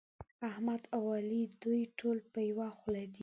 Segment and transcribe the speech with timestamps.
[0.49, 3.19] احمد او علي دوی ټول په يوه خوله دي.